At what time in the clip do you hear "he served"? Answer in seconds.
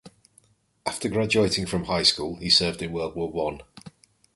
2.37-2.81